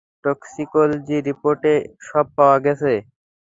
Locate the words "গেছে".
2.65-2.93